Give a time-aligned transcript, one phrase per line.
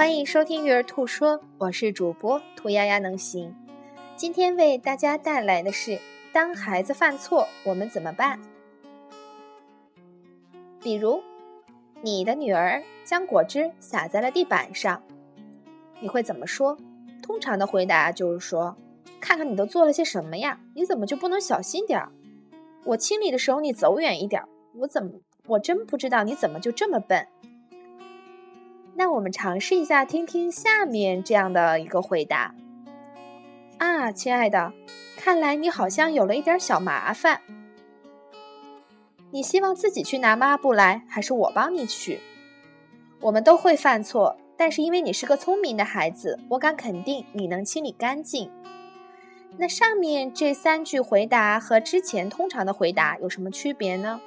[0.00, 3.54] 欢迎收听《育儿兔说》，我是主播兔丫丫能行。
[4.16, 5.98] 今天为大家带来的是：
[6.32, 8.40] 当孩子犯错，我们怎么办？
[10.80, 11.22] 比如，
[12.00, 15.02] 你的女儿将果汁洒在了地板上，
[16.00, 16.78] 你会怎么说？
[17.22, 18.74] 通常的回答就是说
[19.20, 20.58] ：“看看你都做了些什么呀？
[20.74, 22.10] 你怎么就不能小心点儿？
[22.86, 24.42] 我清理的时候你走远一点。
[24.76, 27.28] 我怎么，我真不知道你怎么就这么笨。”
[29.00, 32.54] 那我们尝试一下，听听下面这样的一个回答。
[33.78, 34.74] 啊，亲爱的，
[35.16, 37.40] 看来你好像有了一点小麻烦。
[39.30, 42.20] 你希望自己去拿抹布来，还是我帮你取？
[43.22, 48.50] 我们都会犯错，但是因为你是个聪明的孩子，我敢肯定你能清理干净。
[49.56, 54.20] 那上面这三句回答和之前通常的回答有什么区别呢？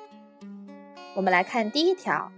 [1.13, 2.31] 我们来看第一条。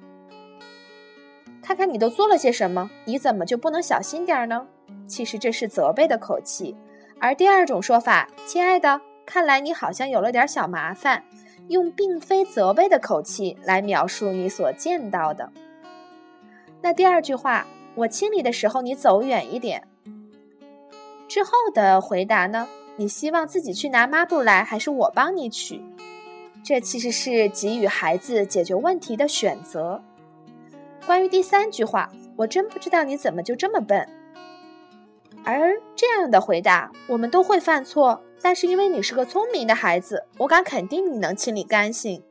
[1.65, 4.67] 看看你都做了些什么，你怎么就不能小心点儿呢？
[5.07, 6.75] 其实这是责备的口气。
[7.19, 11.23] 而第二种说法，亲爱的，看来你好像有了点小麻烦，
[11.69, 15.51] 用并非责备的口气来描述你所见到的。
[16.83, 19.87] 那第二句话，我清理的时候你走远一点。
[21.27, 22.67] 之后的回答呢？
[22.97, 25.81] 你希望自己去拿抹布来，还是我帮你取？
[26.63, 30.03] 这其实是给予孩子解决问题的选择。
[31.05, 34.07] 关于第三句话，我真不知道你怎么就这么笨。
[35.43, 42.23] 而这样的回答，我们都会犯错，但是因为你是个聪明的孩子，我敢肯定你能清理干净。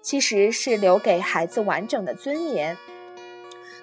[0.00, 2.76] 其实是留给孩子完整的尊严。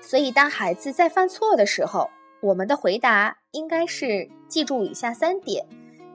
[0.01, 5.67] 所以，当孩子在犯错的时候，我们的回答应该是记住以下三点：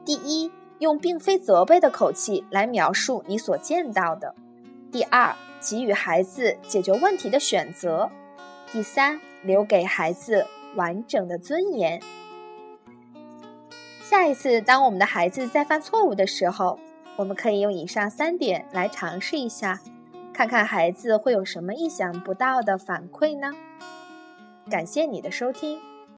[0.06, 4.34] 第一，用并非责备的口气来描述你所见到的；
[4.92, 8.10] 第二，给予孩子解决问题的选择。
[8.72, 12.00] 第三，留给孩子完整的尊严。
[14.02, 16.80] 下一次，当我们的孩子在犯错误的时候，
[17.16, 19.80] 我们可以用以上三点来尝试一下，
[20.32, 23.52] 看看孩子会有什么意想不到的反馈呢？
[24.68, 25.78] 感谢你的收听。